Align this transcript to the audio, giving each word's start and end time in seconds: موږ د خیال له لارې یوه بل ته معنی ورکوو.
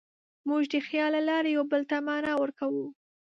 موږ 0.47 0.63
د 0.73 0.75
خیال 0.87 1.11
له 1.15 1.21
لارې 1.29 1.49
یوه 1.55 1.65
بل 1.71 1.81
ته 1.89 1.95
معنی 2.07 2.33
ورکوو. 2.37 2.85